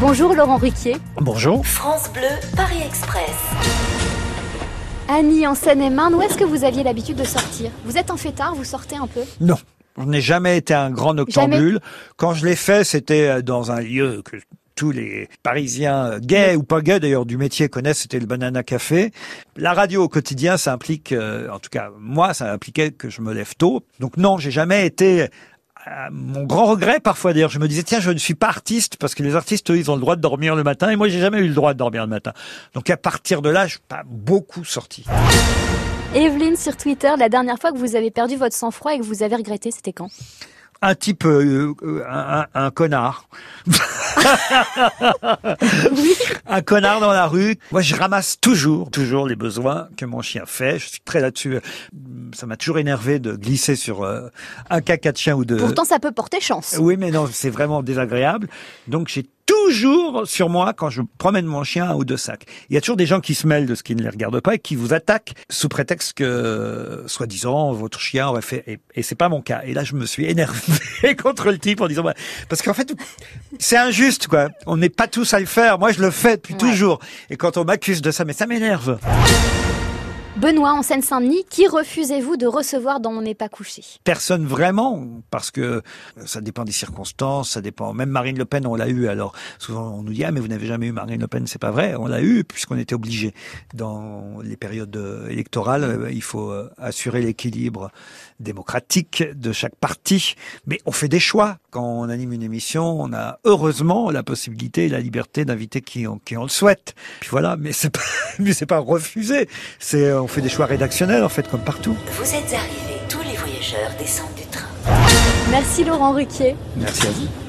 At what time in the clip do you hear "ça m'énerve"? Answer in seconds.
78.32-78.98